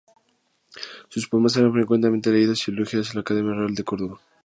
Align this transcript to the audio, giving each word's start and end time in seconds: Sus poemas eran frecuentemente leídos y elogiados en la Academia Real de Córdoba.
Sus 1.09 1.27
poemas 1.29 1.55
eran 1.57 1.73
frecuentemente 1.73 2.31
leídos 2.31 2.67
y 2.67 2.71
elogiados 2.71 3.11
en 3.11 3.17
la 3.17 3.21
Academia 3.21 3.53
Real 3.53 3.75
de 3.75 3.83
Córdoba. 3.83 4.19